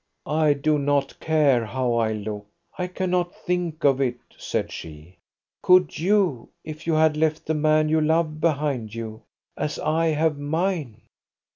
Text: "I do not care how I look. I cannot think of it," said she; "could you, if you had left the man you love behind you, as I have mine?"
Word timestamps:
"I 0.25 0.53
do 0.53 0.79
not 0.79 1.19
care 1.19 1.63
how 1.63 1.93
I 1.93 2.13
look. 2.13 2.47
I 2.75 2.87
cannot 2.87 3.35
think 3.35 3.83
of 3.83 4.01
it," 4.01 4.17
said 4.35 4.71
she; 4.71 5.19
"could 5.61 5.99
you, 5.99 6.49
if 6.63 6.87
you 6.87 6.93
had 6.93 7.15
left 7.15 7.45
the 7.45 7.53
man 7.53 7.87
you 7.87 8.01
love 8.01 8.41
behind 8.41 8.95
you, 8.95 9.21
as 9.55 9.77
I 9.77 10.07
have 10.07 10.39
mine?" 10.39 11.01